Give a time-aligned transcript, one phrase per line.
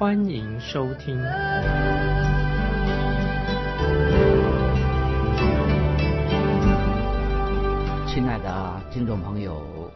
[0.00, 1.14] 欢迎收听。
[8.08, 9.92] 亲爱的听众朋友，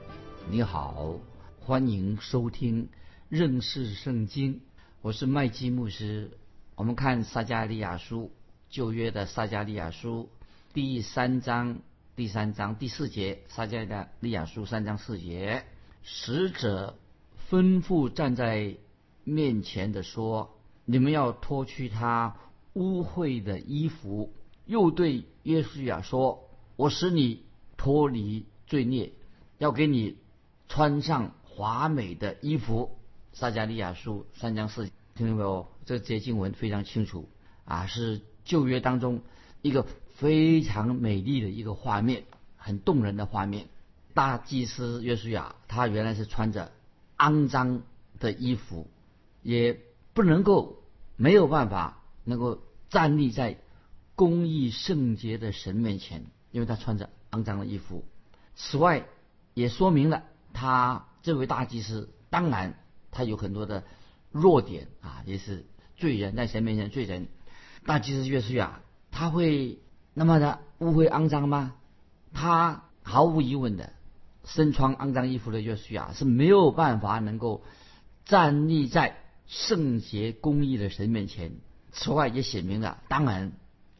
[0.51, 1.19] 你好，
[1.59, 2.91] 欢迎收听
[3.31, 4.61] 认识圣经。
[5.01, 6.31] 我是麦基牧师。
[6.75, 8.31] 我们看撒加利亚书，
[8.69, 10.29] 旧约的撒加利亚书
[10.75, 11.79] 第三章。
[12.15, 15.65] 第三章第四节，撒迦的利亚书三章四节，
[16.03, 16.98] 使者
[17.48, 18.77] 吩咐站在
[19.25, 22.36] 面前的说：“你们要脱去他
[22.75, 24.33] 污秽的衣服。”
[24.66, 27.42] 又对约书亚说：“我使你
[27.77, 29.12] 脱离罪孽，
[29.58, 30.16] 要给你
[30.69, 32.97] 穿上华美的衣服。”
[33.33, 35.69] 撒迦利亚书三章四，听到没有？
[35.84, 37.28] 这节经文非常清楚
[37.64, 39.22] 啊，是旧约当中
[39.62, 39.86] 一个。
[40.14, 42.22] 非常美丽的一个画面，
[42.56, 43.66] 很动人的画面。
[44.14, 46.70] 大祭司约书亚，他原来是穿着
[47.19, 47.83] 肮脏
[48.20, 48.86] 的衣服，
[49.45, 49.78] 也
[50.12, 50.83] 不能够
[51.14, 53.61] 没有办法能够站立在
[54.17, 58.05] 公义圣洁的神面前，因为他穿着肮脏的衣服。
[58.56, 59.06] 此外，
[59.55, 62.77] 也说明了他这位大祭司，当然
[63.12, 63.84] 他有很多的
[64.33, 65.65] 弱点啊，也是
[65.97, 67.28] 罪人，在神面前罪人。
[67.87, 68.81] 大祭司约书亚，
[69.12, 69.78] 他会。
[70.17, 71.75] 那么的污秽肮脏吗？
[72.33, 73.92] 他毫无疑问的，
[74.45, 77.65] 身穿肮脏衣服的约书亚是没有办法能够
[78.25, 81.53] 站立在圣洁公义的神面前。
[81.92, 83.53] 此外，也写明了，当然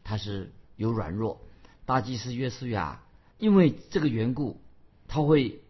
[0.03, 1.41] 他是有软弱。
[1.85, 3.03] 大祭司约书亚
[3.37, 4.59] 因为这个缘故，
[5.07, 5.61] 他会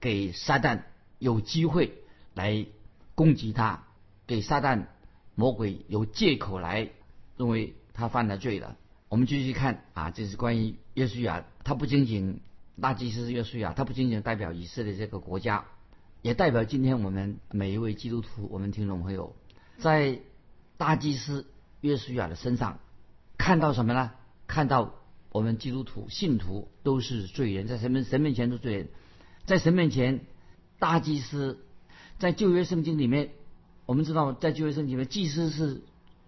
[0.00, 0.82] 给撒旦
[1.18, 1.94] 有机会
[2.34, 2.66] 来
[3.14, 3.84] 攻击他，
[4.26, 4.86] 给撒旦
[5.34, 6.90] 魔鬼有借口来
[7.36, 8.76] 认为他犯了罪了。
[9.08, 12.40] 我们继续看啊，这是关于约书亚，他不仅仅
[12.80, 15.64] 大祭司约书亚，他不仅仅代表以色列这个国家，
[16.22, 19.34] 也代表今天我们每一位基督徒，我们听众朋友，
[19.78, 20.20] 在
[20.76, 21.46] 大祭司
[21.80, 22.80] 约书亚的身上
[23.38, 24.10] 看到什么呢？
[24.46, 24.94] 看到
[25.30, 28.88] 我们基督徒信徒都是罪人，在神面神面前都罪人，
[29.46, 30.26] 在神面前，
[30.78, 31.64] 大祭司
[32.18, 33.30] 在旧约圣经里面，
[33.86, 35.80] 我们知道在旧约圣经里面，祭司是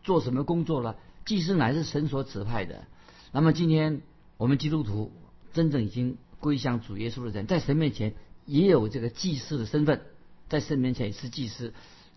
[0.02, 0.97] 做什么工作了？
[1.26, 2.86] 祭司乃是神所指派的。
[3.31, 4.00] 那么今天
[4.38, 5.12] 我们基督徒
[5.52, 8.14] 真正已经归向主耶稣的人，在神面前
[8.47, 10.03] 也有这个祭司的身份，
[10.48, 11.72] 在神面前也是祭司。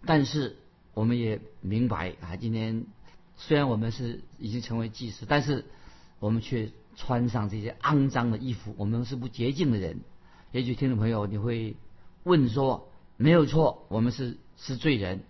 [0.05, 0.57] 但是
[0.93, 2.85] 我们也明白啊，今天
[3.37, 5.65] 虽然我们是已经成为祭司，但是
[6.19, 10.01] 我们却穿上这些肮脏的衣服，我们是不洁净的人。
[10.51, 11.75] 也许听众朋友你会
[12.23, 15.23] 问说：没有错，我们是是罪人，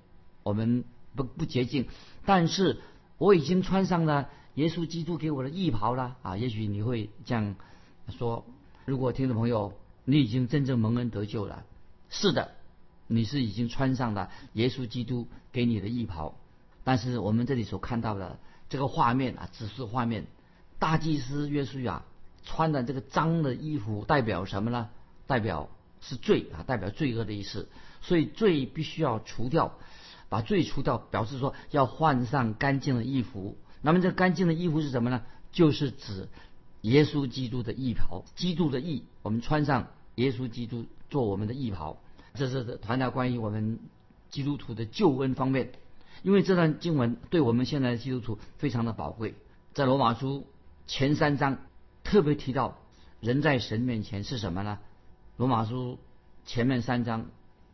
[0.43, 0.83] 我们
[1.15, 1.87] 不不洁净，
[2.25, 2.79] 但是。
[3.17, 6.35] 我已经穿上了耶稣基督给我的衣袍了啊！
[6.35, 7.55] 也许你会这样
[8.09, 8.45] 说：
[8.83, 9.71] 如果听众朋友
[10.05, 11.65] 你已经真正蒙恩得救了，
[12.09, 12.51] 是的，
[13.07, 16.35] 你是已经穿上了耶稣基督给你的衣袍。
[16.83, 18.39] 但是我们这里所看到的
[18.69, 20.27] 这个画面啊，只是画面。
[20.77, 22.03] 大祭司约书亚
[22.43, 24.89] 穿的这个脏的衣服代表什么呢？
[25.25, 25.69] 代表
[26.01, 27.67] 是罪啊，代表罪恶的意思。
[28.01, 29.73] 所以罪必须要除掉。
[30.27, 33.57] 把罪除掉，表示说要换上干净的衣服。
[33.81, 35.23] 那么这干净的衣服是什么呢？
[35.51, 36.27] 就是指
[36.81, 39.05] 耶稣基督的衣袍，基督的义。
[39.21, 41.97] 我们穿上耶稣基督做我们的义袍，
[42.33, 43.79] 这是谈到关于我们
[44.29, 45.71] 基督徒的救恩方面。
[46.23, 49.35] 因为这段经文对我们现在的基督徒非常的宝贵。
[49.73, 50.47] 在罗马书
[50.87, 51.59] 前三章
[52.03, 52.79] 特别提到，
[53.19, 54.79] 人在神面前是什么呢？
[55.37, 55.99] 罗马书
[56.45, 57.27] 前面三章。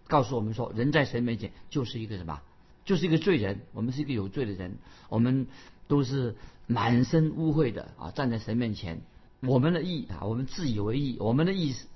[0.08, 2.42] 告诉我们说，人在神面前就是一个什么？
[2.84, 3.62] 就是一个罪人。
[3.72, 4.78] 我们是一个有罪的人，
[5.08, 5.48] 我们
[5.88, 6.36] 都是
[6.68, 8.12] 满身污秽的啊！
[8.12, 9.00] 站在神面前，
[9.40, 11.88] 我们的义啊，我们自以为义，我们的意思，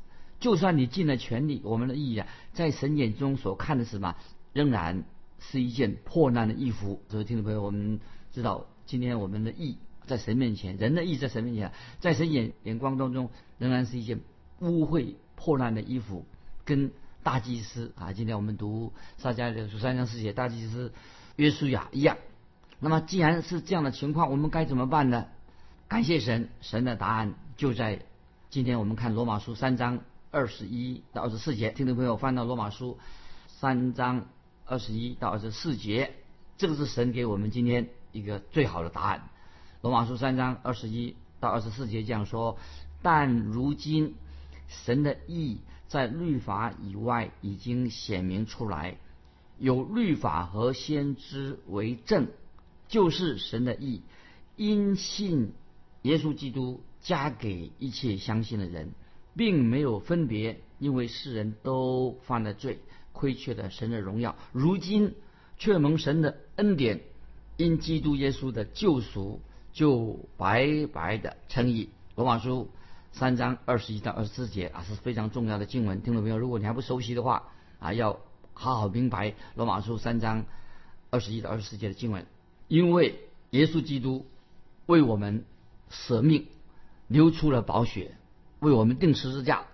[0.45, 4.15] 就算你尽了全力，我们的义啊，在神眼中所看的是什么？
[4.53, 5.03] 仍然
[5.39, 7.01] 是一件破烂的衣服。
[7.09, 7.99] 所以，听众朋友，我们
[8.31, 14.21] 知道，今天我们的义在神面前，人的义在神面前，在神眼眼光当中，仍然是一件
[14.59, 16.27] 污秽破烂的衣服，
[16.63, 16.91] 跟。
[17.23, 20.93] 大祭司啊，今天我们读撒迦利亚书三章四节，大祭司
[21.37, 22.17] 约书亚一样。
[22.79, 25.25] 那么既然是这样的情况，我们该怎么办呢？
[25.87, 28.05] 感谢神，神的答案就在
[28.51, 28.77] 今天。
[28.77, 30.01] 我们看罗马书三章
[30.35, 32.97] 二十一到二十四节，听众朋友翻到罗马书
[33.47, 34.27] 三章
[34.65, 36.11] 二十一到二十四节，
[36.57, 39.29] 这个是神给我们今天一个最好的答案。
[39.81, 42.57] 罗马书三章二十一到二十四节这样说：
[43.01, 44.15] 但如今
[44.67, 48.97] 神的意在律法以外已经显明出来，
[49.57, 52.27] 有律法和先知为证，
[52.89, 54.01] 就是神的意，
[54.57, 55.53] 因信
[56.01, 58.91] 耶稣基督加给一切相信的人，
[59.35, 62.79] 并没有分别，因为世人都犯了罪，
[63.11, 64.35] 亏缺了神的荣耀。
[64.51, 65.13] 如今
[65.57, 67.01] 却蒙神的恩典，
[67.57, 69.41] 因基督耶稣的救赎，
[69.73, 71.89] 就白白的称义。
[72.15, 72.69] 罗马书
[73.11, 76.01] 三章二十一到二十四节啊，是非常重要的经文。
[76.01, 78.19] 听众朋友，如果你还不熟悉的话啊，要
[78.53, 80.45] 好好明白罗马书三章
[81.09, 82.25] 二十一到二十四节的经文，
[82.67, 83.19] 因为
[83.51, 84.25] 耶稣基督
[84.85, 85.43] 为我们
[85.89, 86.47] 舍命，
[87.07, 88.15] 流出了宝血，
[88.59, 89.65] 为我们定十字架。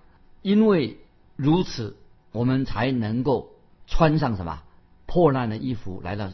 [0.42, 0.98] 因为
[1.36, 1.96] 如此，
[2.32, 3.52] 我们才能够
[3.86, 4.64] 穿上什么
[5.06, 6.32] 破烂的衣服来到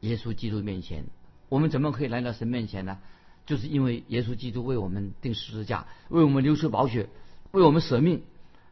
[0.00, 1.06] 耶稣基督面前。
[1.48, 2.98] 我们怎么可以来到神面前呢？
[3.46, 7.08] 就是因为耶稣基督为我们定十字架，为我们流出宝血，
[7.52, 8.22] 为我们舍命，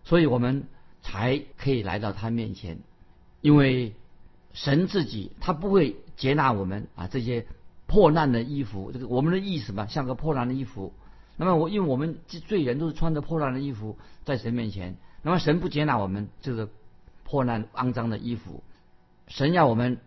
[0.04, 0.64] 所以我们
[1.00, 2.80] 才可以来到他面前。
[3.40, 3.94] 因为
[4.52, 7.46] 神自己他不会接纳我们啊这些
[7.86, 10.92] 破烂的衣服，这个我们的意思嘛，像个破烂的衣服。
[11.36, 16.68] 那么我因为我们罪人都是穿着破烂的衣服在神面前，那么神不接纳我们这个
[17.24, 18.62] 破烂肮脏的衣服，
[19.28, 19.98] 神要我们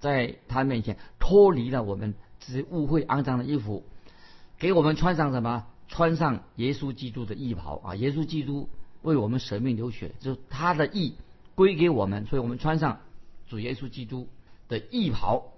[0.00, 3.84] 在他面前脱离了我们这些污秽肮脏的衣服。
[4.58, 5.66] 给我们穿上什么？
[5.88, 7.94] 穿上耶稣基督的义袍啊！
[7.96, 8.68] 耶稣基督
[9.02, 11.16] 为我们舍命流血，就是他的义
[11.54, 13.00] 归给我们，所以我们穿上
[13.46, 14.26] 主耶稣基督
[14.68, 15.52] 的义袍。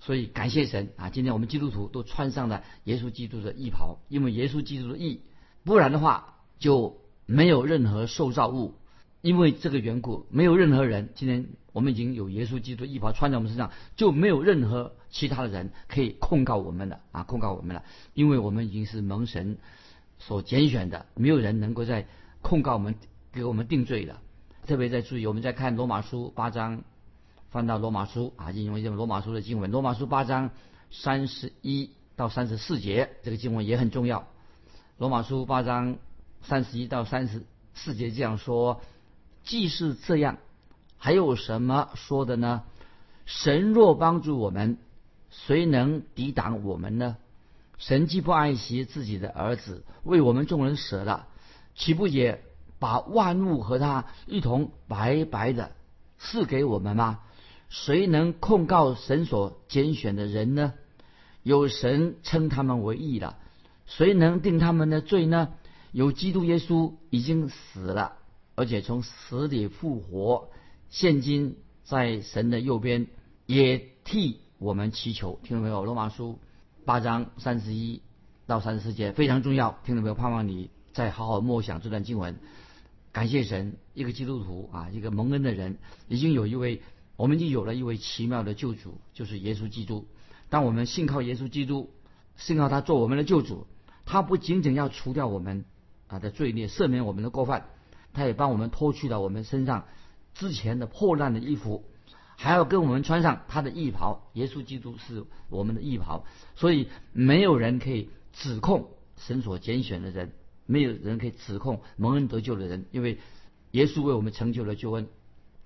[0.00, 1.10] 所以感谢神啊！
[1.10, 5.22] 今天我们基督徒都穿上了耶稣基督的义袍，因为耶稣基督的义，
[5.64, 8.74] 不然的话就没有任何受造物。
[9.20, 11.10] 因为这个缘故，没有任何人。
[11.16, 17.24] 今天我们已经有耶稣基督的衣袍穿在我们身上，就没有任何其他的人可以控告我们了啊！
[17.24, 17.82] 控告我们了，
[18.14, 19.58] 因为我们已经是蒙神
[20.20, 22.06] 所拣选的，没有人能够在
[22.42, 22.94] 控告我们、
[23.32, 24.20] 给我们定罪的。
[24.68, 26.84] 特别在注意，我们在看罗马书八章，
[27.50, 30.50] 翻到罗马书啊，引用一下罗马书的经文，罗马书八章
[30.90, 34.26] 三十一到三十四节，这个经文也很重要。
[34.98, 35.96] 罗马书八章
[36.42, 38.80] 三十一到三十四节这样说。
[39.44, 40.36] 既是这样，
[40.98, 42.64] 还有什么说的呢？
[43.24, 44.76] 神若帮助我们，
[45.30, 47.16] 谁能抵挡我们呢？
[47.78, 51.28] 神既不爱惜自己的儿子，为我们众人舍了，
[51.74, 52.42] 岂不也
[52.78, 55.72] 把万物和他一同白白的
[56.18, 57.20] 赐给我们吗？
[57.68, 60.74] 谁能控告神所拣选的人呢？
[61.42, 63.38] 有神称他们为义了，
[63.86, 65.50] 谁能定他们的罪呢？
[65.92, 68.16] 有基督耶稣已经死了。
[68.54, 70.50] 而且从死里复活，
[70.90, 73.06] 现今在神的右边，
[73.46, 75.38] 也替我们祈求。
[75.44, 75.84] 听到没有？
[75.84, 76.40] 罗马书
[76.84, 78.02] 八章三十一
[78.46, 79.78] 到三十四节非常重要。
[79.84, 80.14] 听到没有？
[80.14, 82.36] 盼望你再好好默想这段经文。
[83.12, 85.78] 感谢神，一个基督徒啊，一个蒙恩的人，
[86.08, 86.82] 已经有一位，
[87.18, 90.06] 我们已经有了一位奇妙的救主，就是耶稣基督。
[90.50, 91.90] 当我们信靠耶稣基督，
[92.36, 93.66] 信靠他做我们的救主，
[94.06, 95.64] 他不仅仅要除掉我们
[96.06, 97.66] 啊的罪孽，赦免我们的过犯。
[98.12, 99.86] 他也帮我们脱去了我们身上
[100.32, 101.84] 之前的破烂的衣服，
[102.36, 104.30] 还要跟我们穿上他的衣袍。
[104.34, 110.34] 耶稣基督是我们的衣袍，所以没有人可以指控神所拣选的人，
[110.66, 113.18] 没有人可以指控蒙恩得救的人，因为
[113.72, 115.08] 耶稣为我们成就了救恩。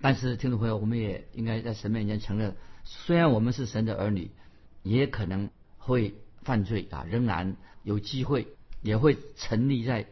[0.02, 4.32] 但是听众朋友，我们也应该在神面前承认，虽然我们是神的儿女，
[4.82, 8.48] 也可能会犯罪啊，仍然有机会
[8.82, 10.06] 也会沉溺在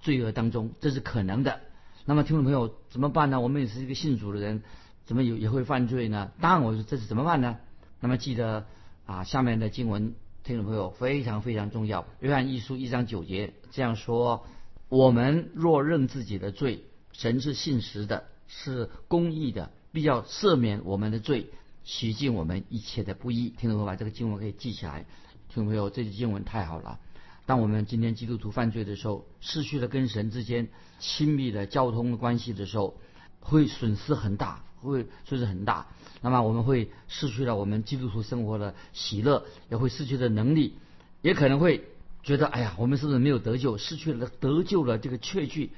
[0.00, 1.60] 罪恶当中，这是可能的。
[2.06, 3.38] 那么，听众朋友怎么办呢？
[3.40, 4.62] 我们也是一个信主的人，
[5.04, 6.32] 怎么有也会犯罪呢？
[6.40, 7.58] 当然，我说这是怎么办呢？
[8.00, 8.64] 那么记得
[9.04, 12.06] 啊，下面的经文，听众朋友非常非常重要。
[12.20, 14.46] 约翰一书一章九节这样说：
[14.88, 18.24] 我们若认自己的罪，神是信实的，
[18.62, 21.50] 是公义的，必要赦免我们的罪，
[21.82, 23.50] 洗净我们一切的不义。
[23.50, 25.04] 听众朋友把这个经文可以记起来。
[25.48, 27.00] 听众朋友，这句经文太好了。
[27.46, 30.68] 当我们今天基督徒犯罪的时候，失去了跟神之间
[30.98, 32.96] 亲密的交通关系的时候，
[33.40, 35.88] 会损失很大，会损失很大。
[36.22, 40.78] 那么我们会失去了我们基督徒生活的喜乐，也会失去的能力，
[41.20, 41.84] 也可能会
[42.22, 45.72] 觉得，哎呀，我们是不是没有得救，失去了得救了这个确据，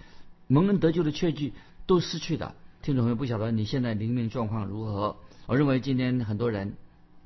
[0.46, 1.52] 蒙恩得救的确据
[1.86, 2.54] 都失去了。
[2.86, 5.16] 听众朋友，不晓得你现在灵命状况如何？
[5.46, 6.76] 我认为今天很多人，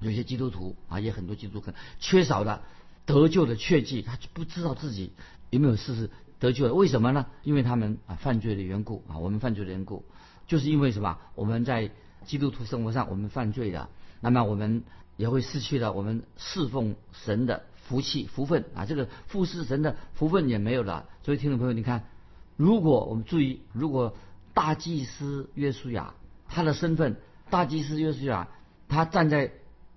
[0.00, 2.62] 有些基督徒啊，也很多基督徒缺少的。
[3.04, 5.12] 得救的确据，他就不知道自己
[5.50, 7.26] 有没有事是得救的，为什么呢？
[7.42, 10.02] 因为他们啊犯罪的缘故啊，我们犯罪的缘故，
[10.46, 11.18] 就是因为什么？
[11.34, 11.90] 我们在
[12.24, 13.90] 基督徒生活上我们犯罪的，
[14.22, 14.82] 那么我们
[15.18, 21.06] 也会失去了我们侍奉神的福气福分啊，这个服侍神的福分也没有了。
[21.22, 22.04] 所以听众朋友，你看，
[22.56, 24.16] 如果我们注意，如果
[24.60, 26.12] 大祭司约书亚
[26.46, 27.16] 他的身份，
[27.48, 28.48] 大祭司约书亚
[28.88, 29.52] 他站在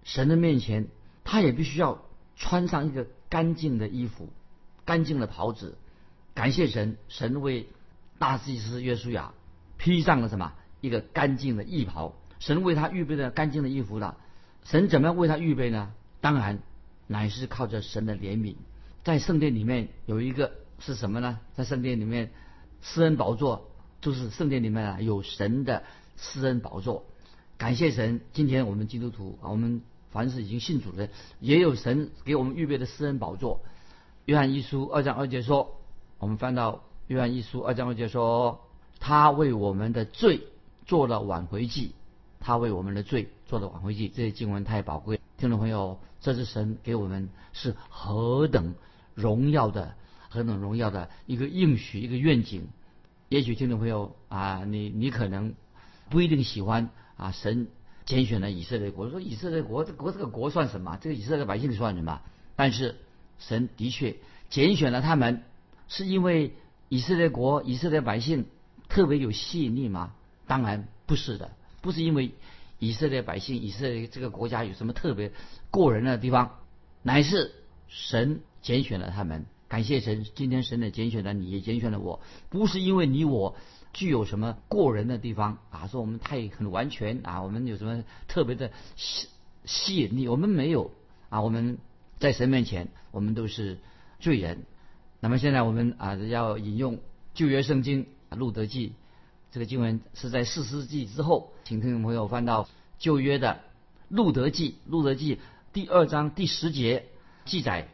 [0.06, 0.88] 神的面前，
[1.26, 2.06] 他也必须要
[2.38, 4.30] 穿上一个干净的衣服，
[4.86, 5.78] 干净的袍子，
[6.34, 7.68] 感谢神，神为
[8.20, 9.34] 大祭司约书亚
[9.78, 14.16] 披上了什么一个干净的衣袍，神为他预备了干净的衣服了。
[14.64, 15.92] 神怎么样为他预备呢？
[16.22, 16.60] 当然，
[17.08, 18.56] 乃是靠着神的怜悯。
[19.04, 21.42] 在圣殿里面有一个是什么呢？
[21.54, 22.32] 在圣殿里面，
[22.82, 23.70] 施恩宝座
[24.04, 25.84] 就是圣殿里面啊有神的
[26.18, 27.06] 私恩宝座。
[27.58, 29.82] 感谢神，今天我们基督徒啊，我们
[30.12, 31.08] 凡是已经信主的，
[31.40, 33.62] 也有神给我们预备的私恩宝座。
[34.26, 35.80] 约翰一书二章二节说，
[36.20, 38.60] 我们翻到约翰一书二章二节说，
[39.00, 40.42] 他为我们的罪
[40.86, 41.96] 做了挽回祭。
[42.42, 45.22] 他为我们的罪做了挽回祭，这些经文太宝贵。
[45.38, 48.76] 听众朋友，这是神给我们是何等
[49.16, 49.96] 荣耀的、
[50.28, 52.68] 何等荣耀的一个应许、一个愿景。
[53.34, 55.56] 也许听众朋友啊，你你可能
[56.12, 57.68] 不一定喜欢啊，神
[58.06, 61.00] 拣选了以色列国，说以色列国这国这个国算什么？
[61.02, 62.22] 这个以色列百姓算什么？
[62.56, 63.00] 但是
[63.40, 64.18] 神的确
[64.52, 65.42] 拣选了他们，
[65.88, 66.54] 是因为
[66.90, 68.46] 以色列国、以色列百姓
[68.88, 70.14] 特别有吸引力吗？
[70.46, 71.50] 当然不是的。
[71.82, 72.34] 不是因为
[72.78, 75.32] 以色列百姓、以色列这个国家有什么特别
[75.72, 76.60] 过人的地方，
[77.02, 77.52] 乃是
[77.88, 79.48] 神拣选了他们。
[79.74, 82.22] 感谢神，今天神的拣选了你，也拣选了我。
[82.52, 83.56] 不是因为你我
[83.92, 89.30] 具有什么过人的地方啊，说我们太很完全啊，我们有什么特别的吸
[89.66, 90.28] 吸引力？
[90.28, 90.92] 我们没有
[91.30, 91.80] 啊，我们
[92.20, 93.80] 在神面前，我们都是
[94.20, 94.62] 罪人。
[95.20, 97.00] 那么现在我们啊要引用
[97.34, 98.94] 旧约圣经路德记。
[99.50, 103.62] 这个经文是在四世纪之后，请听众朋友翻到旧约的
[104.08, 105.40] 路德记，路德记
[105.74, 107.08] 第二章第十节
[107.46, 107.88] 记载，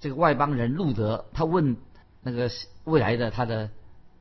[0.00, 1.76] 这个外邦人路德他问
[2.22, 2.50] 那个
[2.84, 3.70] 未来的他的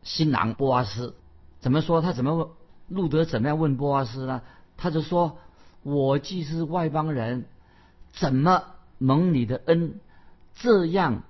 [0.04, 1.16] 新郎波阿斯，
[1.60, 2.02] 怎么说？
[2.02, 2.48] 他怎么问？
[2.88, 4.42] 路德怎么样问波阿斯呢？
[4.78, 5.40] 他就说
[5.84, 7.46] ：“我既是外邦人，
[8.14, 8.64] 怎么
[8.98, 10.00] 蒙你的恩，
[10.56, 11.24] 这样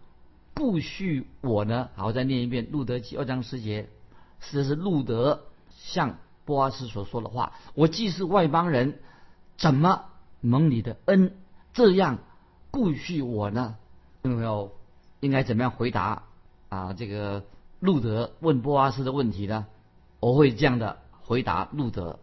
[0.54, 3.89] 不许我呢？”好，我再念一遍路德记二章十节。
[4.51, 7.54] 这是路德向波阿斯所说的话。
[7.74, 9.00] 我既是外邦人，
[9.58, 10.06] 怎么
[10.42, 11.36] 蒙你的恩
[11.74, 12.20] 这样
[12.70, 13.77] 不恤我呢？
[14.30, 14.72] 有没有
[15.20, 16.24] 应该怎么样回答
[16.70, 16.94] 啊？
[16.94, 17.44] 这个
[17.80, 19.66] 路德问波阿斯的问题呢？
[20.20, 22.20] 我会这样的回答路德：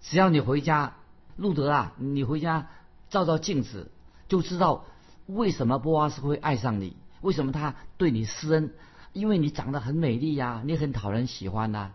[0.00, 0.94] 只要你回家，
[1.36, 2.68] 路德啊，你回家
[3.10, 3.90] 照照镜子，
[4.28, 4.84] 就知道
[5.26, 8.72] 为什么波阿斯会爱上你，为什么他对你施恩。
[9.12, 11.92] 因为你长得很美丽呀，你很讨人喜欢呐，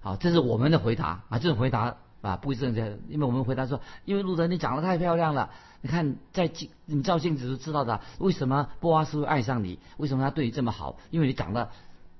[0.00, 5.50] 好，这是我们的回答啊，这种回答啊不正确，因为我们回答说，因为路德你长得太漂亮了，
[5.82, 9.78] 你看在镜你照镜子都知道的，为什么波阿斯会爱上你？
[9.98, 10.96] 为什么他对你这么好？
[11.10, 11.70] 因为你长得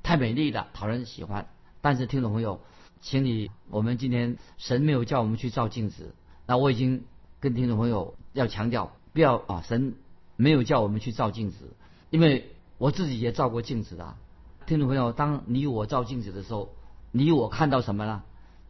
[0.03, 1.47] 太美丽了，讨人喜欢。
[1.81, 2.61] 但是听众朋友，
[3.01, 6.15] 请你，我们今天神没有叫我们去照镜子，
[6.47, 7.05] 那我已经
[7.41, 9.95] 跟听众朋友要强调，不要啊，神
[10.37, 11.75] 没有叫我们去照镜子，
[12.11, 14.15] 因为我自己也照过镜子的。
[14.67, 16.75] 听众朋友，当你我照镜子的时候，
[17.11, 18.23] 你我看到什么呢？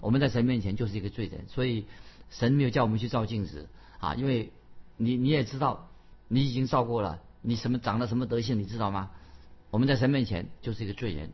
[0.05, 1.87] 我们在神面前就是一个罪人，所以
[2.29, 4.53] 神没有叫我们去照镜子啊，因为
[4.99, 5.89] 你你也知道，
[6.29, 9.11] 你已经照过了，你什么长得什么德性，你知道吗？
[9.71, 11.31] 我们在神面前就是一个罪人，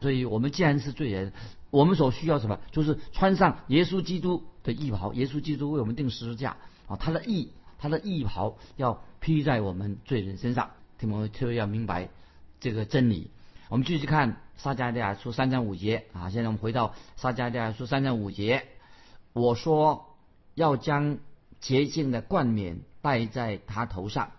[0.00, 1.32] 所以我们既然是罪人，
[1.70, 2.60] 我们所需要什么？
[2.70, 7.50] 就是穿上耶稣基督的义袍，耶稣基督为我们定十字架啊，他的义，
[7.80, 10.70] 他的义袍要披在我们罪人身上。
[10.96, 12.08] 听众朋友特别要明白
[12.60, 13.32] 这个真理。
[13.72, 18.66] 我们继续看撒迦利亚书三章五节啊，现在我们回到撒迦利亚书三章五节，
[19.32, 20.14] 我说
[20.54, 21.16] 要将
[21.58, 24.32] 洁净的冠冕戴在他头上，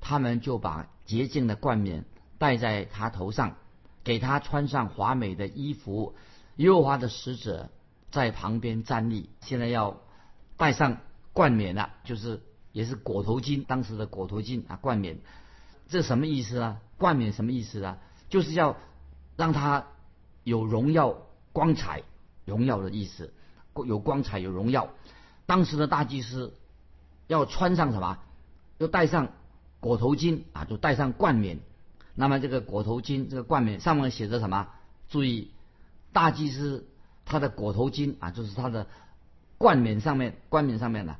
[0.00, 2.06] 他们就把洁净的冠冕
[2.38, 3.56] 戴在他头上，
[4.02, 6.14] 给他穿上华美的衣服。
[6.56, 7.68] 优华的使者
[8.10, 10.00] 在旁边站立，现在要
[10.56, 10.96] 戴上
[11.34, 12.40] 冠冕了，就是
[12.72, 15.18] 也是裹头巾，当时的裹头巾啊，冠冕，
[15.86, 16.78] 这什么意思呢？
[16.96, 17.98] 冠冕什么意思呢？
[18.30, 18.76] 就是要
[19.36, 19.88] 让他
[20.44, 21.18] 有荣耀、
[21.52, 22.02] 光彩、
[22.46, 23.34] 荣耀的意思，
[23.84, 24.88] 有光彩、有荣耀。
[25.44, 26.54] 当时的大祭司
[27.26, 28.18] 要穿上什么？
[28.78, 29.32] 要戴上
[29.80, 31.58] 裹头巾啊，就戴上冠冕。
[32.14, 34.68] 那么这个裹头巾、这个冠冕上面写着什么？
[35.08, 35.50] 注意，
[36.12, 36.86] 大祭司
[37.24, 38.86] 他的裹头巾啊，就是他的
[39.58, 41.16] 冠冕上面，冠冕上面呢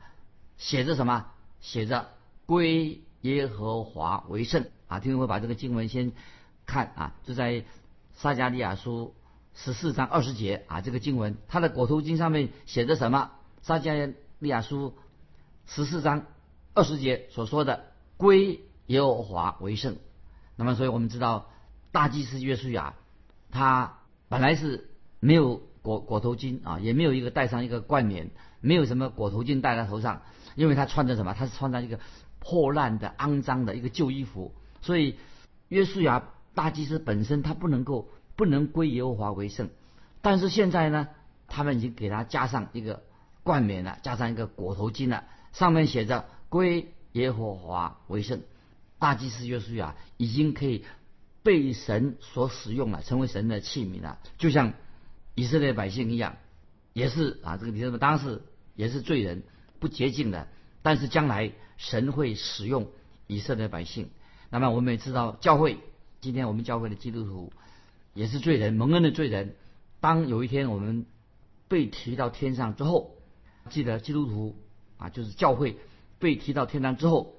[0.56, 1.26] 写着什么？
[1.60, 2.08] 写着
[2.46, 5.00] 归耶和华为圣啊。
[5.00, 6.12] 听众会把这个经文先。
[6.70, 7.64] 看啊，就在
[8.14, 9.12] 撒加利亚书
[9.54, 13.32] 十四章二十节啊，这个经文，它的裹头巾上面写着什么？
[13.62, 13.92] 撒加
[14.38, 14.94] 利亚书
[15.66, 16.26] 十四章
[16.72, 17.86] 二十节所说的
[18.16, 19.96] 归耶和华为圣。
[20.54, 21.50] 那么，所以我们知道
[21.90, 22.94] 大祭司约书亚
[23.50, 23.98] 他
[24.28, 30.22] 本来是没有裹裹头巾啊，也没有一个戴上一个冠冕，没有什么裹头巾戴在头上，
[30.54, 31.34] 因为他穿着什么？
[31.34, 31.98] 他是穿着一个
[32.38, 34.54] 破烂的、肮脏的一个旧衣服。
[34.82, 35.16] 所以
[35.68, 36.22] 约书亚
[36.54, 39.70] 大祭司本身他不能够不能归耶和华为圣。
[40.22, 41.08] 但是现在呢，
[41.48, 43.02] 他们已经给他加上一个
[43.42, 48.42] 冠冕了，加上一个裹头巾了，上面写着“归耶和华为圣”。
[48.98, 50.84] 大祭司约书亚已经可以
[51.42, 54.74] 被神所使用了，成为神的器皿了，就像
[55.34, 56.36] 以色列百姓一样，
[56.92, 57.96] 也是啊，这个你什么？
[57.96, 58.42] 当时
[58.74, 59.42] 也是罪人，
[59.78, 60.48] 不洁净的。
[60.82, 62.88] 但是将来神会使用
[63.26, 64.10] 以色列百姓。
[64.50, 65.78] 那么我们也知道，教会
[66.20, 67.50] 今天我们教会的基督徒
[68.12, 69.56] 也是罪人，蒙恩的罪人。
[70.00, 71.06] 当有一天我们
[71.66, 73.16] 被提到天上之后，
[73.70, 74.54] 记得基督徒
[74.98, 75.78] 啊，就是教会
[76.18, 77.36] 被提到天上之后，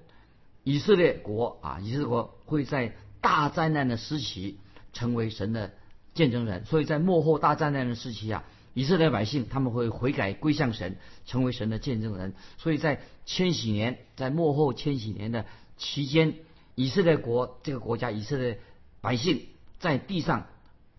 [0.63, 4.57] 以色列国啊，以色列国会在大灾难的时期
[4.93, 5.73] 成为神的
[6.15, 6.65] 见证人。
[6.65, 10.97] 所以在幕后大灾难的时期啊，以色列百姓他们会悔改归向神，
[11.27, 12.33] 成为神的见证人。
[12.57, 15.45] 所以在千禧年，在幕后千禧年的
[15.77, 16.33] 期间，
[16.73, 18.59] 以色列国这个国家，以色列
[19.01, 19.47] 百姓
[19.79, 20.47] 在地上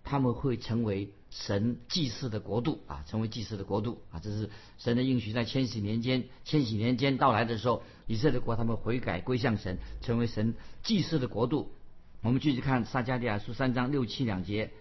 [0.04, 1.12] 他们会成为。
[1.34, 11.72] 神祭祀的国度啊，成为祭祀的国度啊，这是神的应许，在千禧年间，千禧年间到来的时候，以色列国他们悔改归向神，成为神祭祀的国度。
[12.20, 14.72] 我们继续看撒迦利亚书三章六七两节，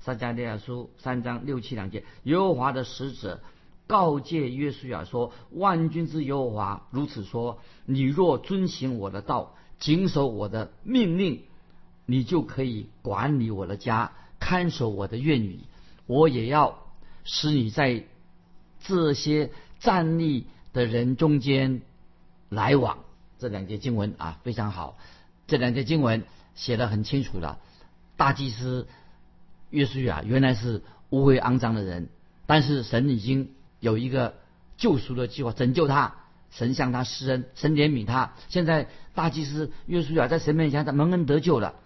[0.00, 3.40] 撒迦利亚书三章六七两节，耶和华的使者
[3.86, 11.44] 告诫约书亚说：“万军之耶和华如此说：你若遵行我的道，谨守我的命令，
[12.10, 15.60] 你就可以管理我的家，看守我的院宇。”
[16.06, 16.78] 我也要
[17.22, 18.04] 使你在
[18.80, 21.82] 这些站立的人中间
[22.48, 22.98] 来往。
[23.38, 24.98] 这两节经文啊非常好，
[25.46, 26.24] 这两节经文
[26.56, 27.60] 写的很清楚了。
[28.16, 28.88] 大祭司
[29.70, 32.08] 约书亚原来是污秽肮脏的人，
[32.46, 34.34] 但是神已经有一个
[34.76, 36.16] 救赎的计划，拯救他。
[36.50, 38.34] 神向他施恩，神怜悯他。
[38.48, 41.76] 现在大祭司约书亚在神面前他蒙恩得救了，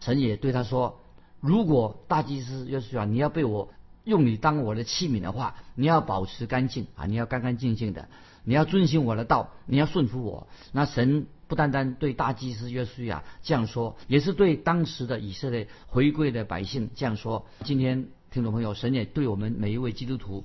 [0.00, 1.00] 神也对他说。
[1.40, 3.72] 如果大祭司约书亚，你要被我
[4.04, 8.08] 用你当我的器皿的话，你要保持干净啊，你要干干净净的，
[8.44, 10.48] 你要遵循我的道，你要顺服我。
[10.72, 17.46] 那神不单单对大祭司约书亚这样说，也是对当时的以色列回归的百姓这样说。
[17.64, 20.44] 今天听众朋友，神也对我们每一位基督徒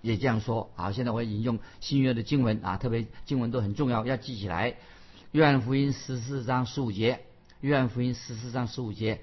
[0.00, 0.70] 也这样说。
[0.76, 4.76] 好，现在我引用新约的经文啊，特别经文都很重要，要记起来。
[5.32, 7.20] 约翰福音十四章十五节，
[7.60, 9.20] 约翰福音十四章十五节。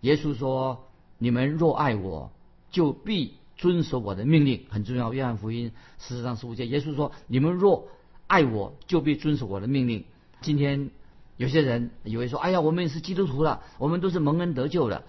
[0.00, 0.86] 耶稣说
[1.18, 2.32] ：“你们若爱我，
[2.70, 4.64] 就必遵守我的命令。
[4.70, 5.12] 很重要。
[5.12, 7.88] 约翰福音十四章十五节，耶稣说：‘你们若
[8.26, 10.04] 爱我，就必遵守我的命令。’
[10.40, 10.90] 今天
[11.36, 15.04] 有些人以为说：‘哎呀，我们也是基督徒了，我们都是蒙恩得救的。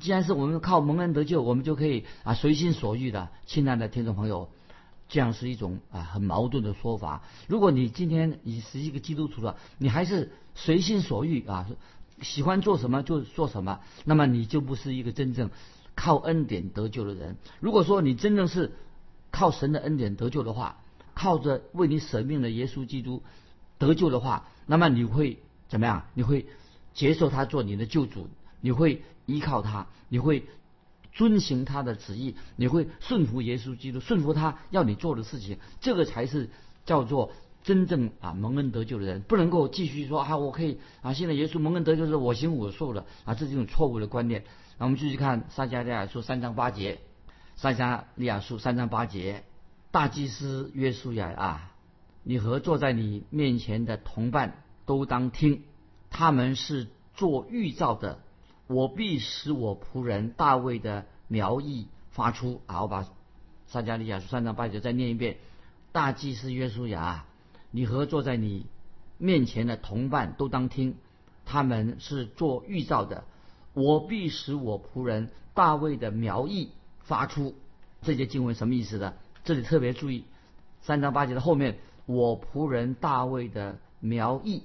[0.00, 4.48] 既然是我们靠蒙恩得救，我们就可以啊随心所欲的。’亲爱的听众朋友，
[5.08, 7.22] 这样是一种啊很矛盾的说法。
[7.48, 11.68] 如果你今天你是一个基督徒了，你还是随心所欲啊。”
[12.22, 15.50] 喜欢做什么就做什么，那么你就不是一个真正
[15.94, 17.36] 靠恩典得救的人。
[17.60, 18.72] 如果说你真正是
[19.30, 20.78] 靠神的恩典得救的话，
[21.14, 23.22] 靠着为你舍命的耶稣基督
[23.78, 26.04] 得救的话，那么你会怎么样？
[26.14, 26.46] 你会
[26.94, 28.28] 接受他做你的救主，
[28.60, 30.46] 你会依靠他，你会
[31.12, 35.58] 遵行他的旨意，你会顺服耶稣基督，顺服他要你做的事情。
[35.80, 36.50] 这个才是
[36.86, 37.32] 叫做。
[37.62, 44.44] 真正啊蒙恩得救的人不能够继续说啊我可以啊现在耶稣蒙恩得救是我行我素了啊这是一种错误的观念。
[44.78, 46.98] 那我们继续看撒迦利亚书三章八节，
[47.54, 49.44] 撒迦利亚书三章八节，
[49.92, 51.72] 大祭司约书亚啊，
[52.24, 55.62] 你和坐在你面前的同伴都当听，
[56.10, 58.18] 他们是做预兆的，
[58.66, 62.62] 我必使我仆人大卫的苗裔发出。
[62.66, 63.06] 好，我把
[63.66, 65.36] 撒迦利亚书三章八节再念一遍，
[65.92, 67.26] 大祭司约书亚。
[67.72, 68.66] 你和坐在你
[69.18, 70.94] 面前的同伴都当听，
[71.44, 73.24] 他们是做预兆的。
[73.72, 77.54] 我必使我仆人大卫的苗裔发出。
[78.02, 79.14] 这节经文什么意思呢？
[79.42, 80.24] 这里特别注意
[80.82, 84.62] 三章八节的后面，我仆人大卫的苗裔，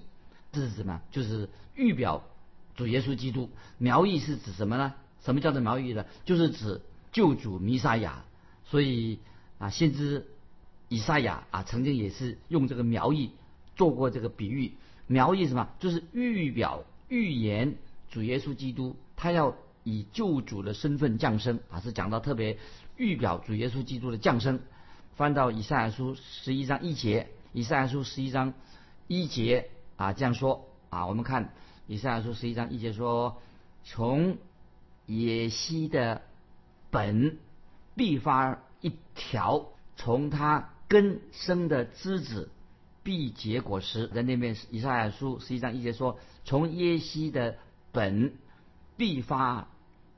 [0.52, 1.02] 这是什么？
[1.10, 2.24] 就是预表
[2.76, 3.50] 主耶稣基督。
[3.78, 4.93] 苗裔是指什么呢？
[5.22, 6.06] 什么叫做苗裔呢？
[6.26, 6.82] 就是指
[7.13, 8.26] 救主弥撒亚。
[8.65, 9.20] 所以
[9.60, 10.28] 啊，先知。
[10.89, 13.32] 以赛亚啊，曾经也是用这个苗裔
[13.76, 14.73] 做过这个比喻。
[15.08, 15.69] 苗裔什么？
[15.80, 17.76] 就是预表、预言
[18.10, 22.58] 主耶稣基督，他要以救主的身份降生啊，是讲到特别
[22.97, 24.60] 预表主耶稣基督的降生。
[25.15, 28.54] 翻到以赛亚书十一章一节，以赛亚书十一章
[29.08, 31.54] 一节啊这样说啊，我们看
[31.88, 33.41] 以赛亚书十一章一节说，
[33.84, 34.38] 从
[35.06, 36.21] 野溪的
[36.91, 37.38] 本
[37.95, 42.50] 必发一条，从他根生的枝子
[43.04, 44.08] 必结果实。
[44.08, 47.58] 在那边以赛亚书十一章一节说，从耶西的
[47.91, 48.34] 本
[48.95, 49.67] 必发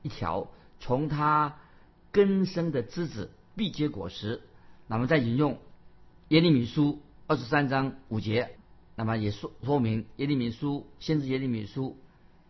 [0.02, 1.56] 一条，从它
[2.12, 4.42] 根生的枝子必结果实。
[4.86, 5.58] 那么再引用
[6.28, 8.56] 耶利米书二十三章五节，
[8.96, 11.96] 那么也说说明耶利米书先知耶利米书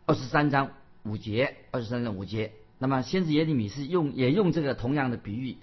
[0.06, 0.72] 二十三章
[1.04, 2.52] 五节，二十三章五节。
[2.78, 5.59] 那么先知耶利米是用也用这个同样的比喻，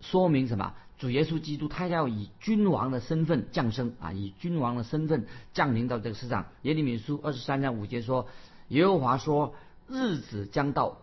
[0.00, 0.74] 说明什么？
[0.98, 6.46] 主耶稣基督他要以君王的身份降生啊，以君王的身份降临到这个世上。
[6.62, 8.28] 耶利米书二十三章五节说
[8.68, 9.54] ：“耶和华说，
[9.88, 10.98] 日子将到，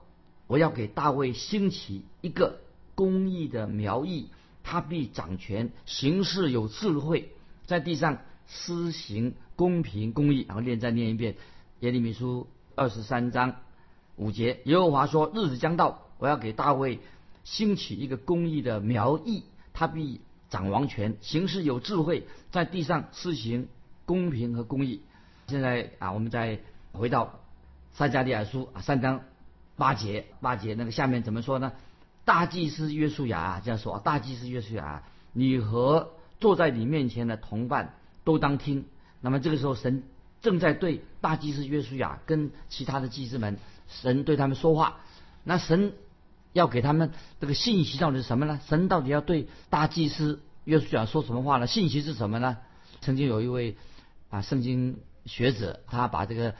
[0.47, 2.59] 我要给大卫兴起一个
[2.95, 4.29] 公义的苗裔。”
[4.65, 7.33] 他必掌权，行事有智慧，
[7.65, 10.45] 在地上施行公平公义。
[10.47, 11.35] 然后念再念一遍，
[11.81, 13.57] 耶利米书二十三章
[14.15, 16.99] 五节，耶和华说：日子将到，我要给大卫
[17.43, 23.67] 兴起一个公义的苗裔，他必掌王权，行事有智慧，在地上施行
[24.05, 25.01] 公平和公义。
[25.47, 26.59] 现在啊，我们再
[26.91, 27.39] 回到
[27.93, 29.21] 撒加利亚书啊三章
[29.75, 31.73] 八节，八节那个下面怎么说呢？
[32.25, 38.85] 大祭司约书亚这样说：“大祭司约书亚，你和坐在你面前的同伴都当听。”
[39.19, 40.03] 那么这个时候，神
[40.41, 43.57] 正在对大祭司约书亚跟其他的祭司们，
[43.89, 44.99] 神对他们说话。
[45.43, 45.93] 那神
[46.53, 47.11] 要给他们
[47.41, 48.61] 这个信息到底是什么呢？
[48.67, 51.67] 神到底要对大祭司约书亚说什么话呢？
[51.67, 52.57] 信息是什么呢？
[53.01, 53.75] 曾经有一位
[54.29, 56.55] 啊圣经学者，他把这个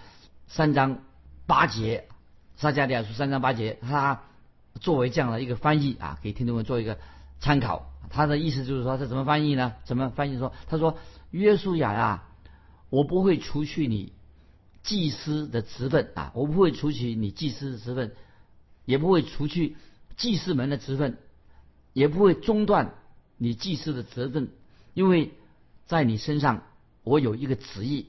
[0.47, 0.99] 三章
[1.47, 2.09] 八节
[2.57, 4.23] 撒迦利亚书三章八节，他。
[4.81, 6.97] 作为这样的一个翻译啊，给听众们做一个
[7.39, 7.91] 参考。
[8.09, 9.73] 他的意思就是说，这怎么翻译呢？
[9.83, 10.39] 怎么翻译？
[10.39, 10.97] 说他说
[11.29, 12.23] ：“约书亚呀，
[12.89, 14.13] 我不会除去你
[14.81, 18.15] 祭司的职分啊，我不会除去你祭司的职分，
[18.85, 19.75] 也不会除去
[20.17, 21.17] 祭司们的职分，
[21.93, 22.95] 也不会中断
[23.37, 24.49] 你祭司的责任，
[24.93, 25.31] 因为
[25.85, 26.63] 在你身上
[27.03, 28.07] 我有一个旨意，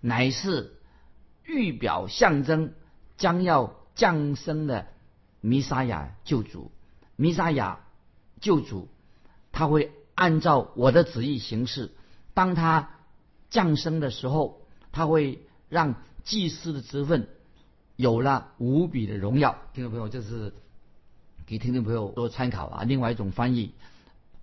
[0.00, 0.74] 乃是
[1.44, 2.72] 预表象征
[3.16, 4.88] 将要降生的。”
[5.42, 6.72] 弥撒亚救主，
[7.14, 7.78] 弥撒亚
[8.40, 8.88] 救主，
[9.52, 11.94] 他会按照我的旨意行事。
[12.34, 12.90] 当他
[13.48, 14.60] 降生的时候，
[14.90, 17.28] 他会让祭司的职分
[17.96, 19.56] 有了无比的荣耀。
[19.74, 20.54] 听众朋友，这是
[21.46, 22.84] 给听众朋友做参考啊。
[22.84, 23.72] 另外一种翻译，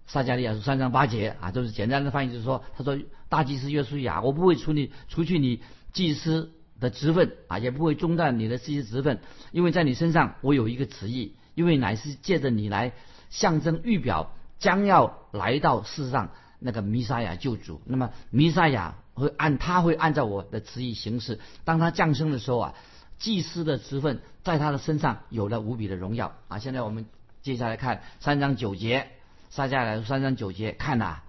[0.06, 5.62] 撒加利亚书三章八节啊，就是简单的翻译，就是说，他说大祭司约书亚，我不会除你除去你
[5.94, 6.52] 祭司。
[6.80, 9.22] 的职分啊，也不会中断你的这些职分，
[9.54, 12.92] 因为在你身上我有一个旨意，因为乃是借着你来
[13.30, 17.80] 象征预表将要来到世上那个弥撒亚救主。
[17.86, 21.39] 那么弥撒亚会按他会按照我的旨意行事。
[21.63, 22.74] 当他降生的时候啊，
[23.19, 26.60] 祭司的职分在他的身上有了无比的荣耀啊。
[26.60, 27.06] 现在我们
[27.41, 29.10] 接下来看三章九节，
[29.49, 31.21] 撒下来三章九节，看呐，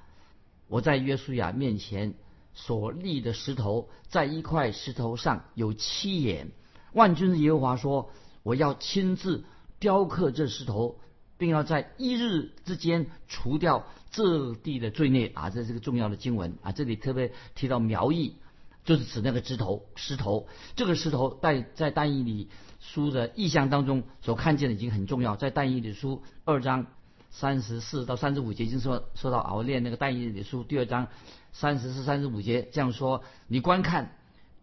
[0.68, 2.14] 我在约书亚面前。
[2.56, 6.52] 所立的石头，在一块石头上有七眼。
[6.92, 8.12] 万军的耶和华说
[8.44, 9.44] ：“我要亲自
[9.80, 11.00] 雕刻这石头，
[11.36, 16.70] 并要在一日之间除掉这地的罪孽。”啊，这是个重要的经文啊！
[16.70, 18.36] 这里特别提到苗裔，
[18.84, 19.86] 就是指那个石头。
[19.96, 25.36] 石头，这个石头在在但以理书的意象当中所看见的已经很重要。
[25.36, 26.86] 在但以理书二章
[27.30, 31.08] 三十四到三十五节已经说说到啊，我念那个但以理书第二章。
[31.56, 34.16] 三十四、三十五节这样说：你观看，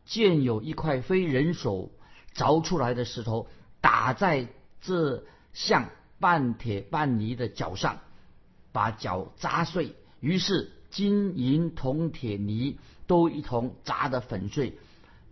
[0.03, 1.89] 见有一块非人手
[2.35, 3.47] 凿出来的石头，
[3.79, 4.49] 打在
[4.81, 7.99] 这像半铁半泥的脚上，
[8.73, 9.95] 把脚砸碎。
[10.19, 12.77] 于是金银铜铁泥
[13.07, 14.77] 都一同砸得粉碎，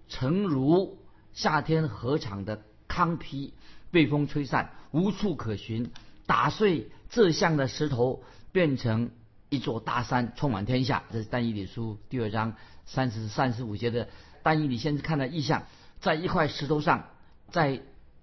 [0.07, 0.97] 诚如
[1.33, 3.53] 夏天河场的糠坯
[3.91, 5.91] 被风吹散，无处可寻。
[6.25, 9.11] 打碎这像的石头，变成。
[9.51, 12.53] 一座大山充满天下，这是单一理书第二章
[12.85, 14.07] 三十三十五节的
[14.43, 15.63] 单一理先是看到异象，
[15.99, 17.07] 在一块石头上，
[17.49, 17.81] 在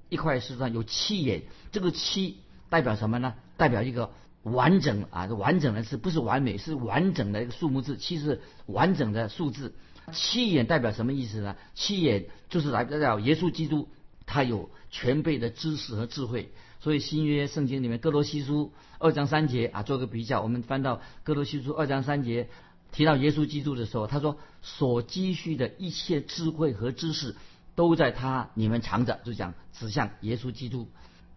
[0.09, 3.35] 一块石头上有七眼，这个七代表什么呢？
[3.57, 4.13] 代表一个
[4.53, 6.57] 完整啊，完整的是不是完美？
[6.57, 9.75] 是完整的一个数目字，七是完整的数字。
[10.13, 11.57] 七眼代表什么意思呢？
[11.75, 13.89] 七眼就是来代表耶稣基督，
[14.25, 16.53] 他有全备的知识和智慧。
[16.79, 22.49] 所以新约圣经里面哥罗西书二章三节啊，做个比较，我们翻到哥罗西书二章三节，
[22.93, 27.35] 提到耶稣基督的时候，他说所积蓄的一切智慧和知识
[27.75, 30.89] 都在他里面藏着，就讲指向耶稣基督。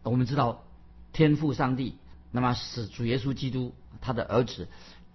[0.04, 0.63] 我们知道
[1.12, 1.95] 天父上帝，
[2.32, 4.68] 那么使主耶稣基督他的儿子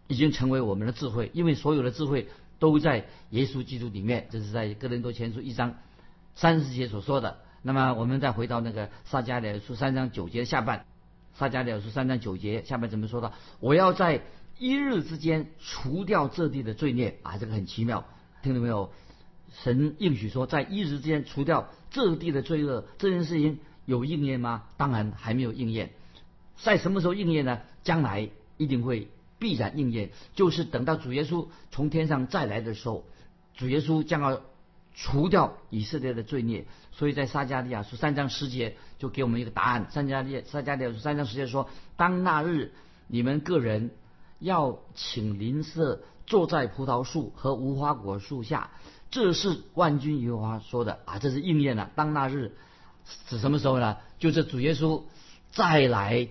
[0.08, 4.28] 已经成为我们的智慧，因为所有的智慧都在耶稣基督里面。
[4.30, 5.76] 这是在哥林多前书一章
[6.34, 7.38] 三十节所说的。
[7.62, 10.84] 那么我们再回到那个撒迦利亚书三章九节下半，
[11.34, 13.32] 撒迦利亚书三章九节下半怎么说的？
[13.60, 14.22] 我要在
[14.58, 17.38] 一日之间除掉这地的罪孽啊！
[17.38, 18.04] 这个很奇妙，
[18.42, 18.92] 听到没有？
[19.62, 24.64] 神应许说，在一日之间除掉这地的罪恶，这件事情有应验吗？
[24.76, 25.92] 当然还没有应验。
[26.56, 27.60] 在什么时候应验呢？
[27.82, 33.04] 将来一定会必然应验，就是等到主耶稣从天上再来的时候，
[33.54, 34.40] 主耶稣将要
[34.94, 36.64] 除掉以色列的罪孽。
[36.92, 39.86] 所以在撒迦利亚书三章十节就给我们一个答案。
[39.90, 42.72] 撒迦利撒迦利亚书三章十节说：“当那日，
[43.08, 43.90] 你们个人
[44.38, 48.70] 要请邻舍坐在葡萄树和无花果树下。”
[49.10, 51.90] 这是万军耶和华说的啊，这是应验了。
[51.94, 52.56] 当那日
[53.28, 53.98] 指什么时候呢？
[54.18, 55.02] 就是主耶稣
[55.52, 56.28] 再来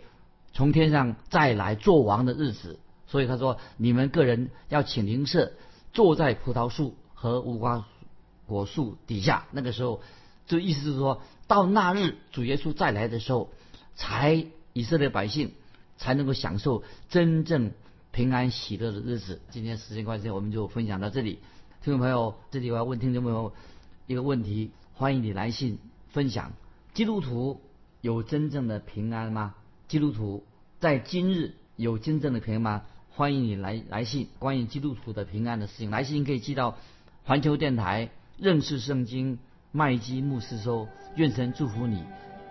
[0.54, 2.80] 从天上再来做王的日子。
[3.06, 5.52] 所以他说，你们个人要请灵舍
[5.92, 7.88] 坐在葡萄树和无花
[8.48, 9.46] 果树底下。
[9.52, 10.02] 那个时候，
[10.48, 13.52] 这意思是说到那日主耶稣再来的时候，
[13.96, 15.52] 才以色列百姓
[15.98, 17.72] 才能够享受真正
[18.12, 19.42] 平安喜乐的日子。
[19.52, 21.40] 今天时间关系，我们就分享到这里。
[21.84, 23.54] 听众朋友，这里我要问听众朋友
[24.08, 25.78] 一个问题，欢迎你来信
[26.10, 26.54] 分享：
[26.96, 27.62] 基督徒
[28.02, 29.54] 有真正的平安吗？
[29.94, 30.44] 基督徒
[30.80, 32.82] 在今日有真正的平安吗？
[33.12, 36.80] 欢迎你来来信，关于基督徒的平安的事情，来信可以寄到
[37.26, 39.38] 环球电台认识圣经
[39.72, 40.88] 麦基牧师收。
[41.16, 42.04] 愿神祝福你，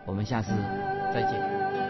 [0.06, 0.52] 我们下次
[1.12, 1.81] 再见。